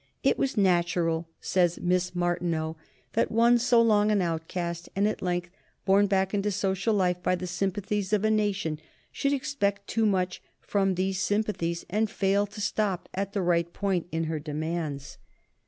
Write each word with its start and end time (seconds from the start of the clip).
"It 0.23 0.39
was 0.39 0.57
natural," 0.57 1.27
says 1.39 1.79
Miss 1.79 2.15
Martineau, 2.15 2.75
"that 3.13 3.31
one 3.31 3.59
so 3.59 3.79
long 3.83 4.09
an 4.11 4.19
outcast 4.19 4.89
and 4.95 5.07
at 5.07 5.21
length 5.21 5.51
borne 5.85 6.07
back 6.07 6.33
into 6.33 6.49
social 6.49 6.95
life 6.95 7.21
by 7.21 7.35
the 7.35 7.45
sympathies 7.45 8.11
of 8.11 8.25
a 8.25 8.31
nation 8.31 8.79
should 9.11 9.31
expect 9.31 9.85
too 9.85 10.07
much 10.07 10.41
from 10.59 10.95
these 10.95 11.19
sympathies 11.19 11.85
and 11.87 12.09
fail 12.09 12.47
to 12.47 12.61
stop 12.61 13.09
at 13.13 13.33
the 13.33 13.43
right 13.43 13.71
point 13.73 14.07
in 14.11 14.23
her 14.23 14.39
demands." 14.39 15.19